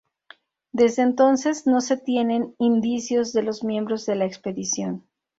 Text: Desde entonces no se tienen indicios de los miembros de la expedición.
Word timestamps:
Desde 0.71 1.03
entonces 1.03 1.67
no 1.67 1.79
se 1.79 1.95
tienen 1.95 2.55
indicios 2.57 3.33
de 3.33 3.43
los 3.43 3.63
miembros 3.63 4.07
de 4.07 4.15
la 4.15 4.25
expedición. 4.25 5.05